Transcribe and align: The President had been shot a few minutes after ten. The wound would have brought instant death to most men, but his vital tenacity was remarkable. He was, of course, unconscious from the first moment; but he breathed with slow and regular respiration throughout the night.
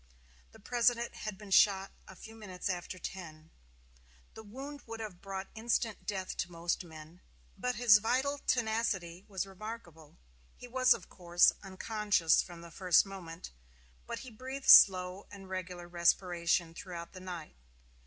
The 0.51 0.57
President 0.59 1.13
had 1.13 1.37
been 1.37 1.51
shot 1.51 1.91
a 2.07 2.15
few 2.15 2.33
minutes 2.33 2.69
after 2.69 2.97
ten. 2.97 3.51
The 4.33 4.41
wound 4.41 4.81
would 4.87 4.99
have 4.99 5.21
brought 5.21 5.47
instant 5.53 6.07
death 6.07 6.35
to 6.37 6.51
most 6.51 6.83
men, 6.83 7.21
but 7.55 7.75
his 7.75 7.99
vital 7.99 8.39
tenacity 8.39 9.25
was 9.27 9.45
remarkable. 9.45 10.17
He 10.57 10.67
was, 10.67 10.95
of 10.95 11.07
course, 11.07 11.53
unconscious 11.61 12.41
from 12.41 12.61
the 12.61 12.71
first 12.71 13.05
moment; 13.05 13.51
but 14.07 14.21
he 14.25 14.31
breathed 14.31 14.65
with 14.65 14.71
slow 14.71 15.27
and 15.29 15.47
regular 15.47 15.87
respiration 15.87 16.73
throughout 16.73 17.13
the 17.13 17.19
night. 17.19 17.55